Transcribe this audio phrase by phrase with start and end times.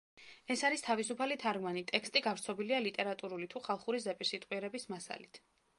[0.53, 5.45] ეს არის თავისუფალი თარგმანი, ტექსტი გავრცობილია ლიტერატურული თუ ხალხური ზეპირსიტყვიერების მასალით.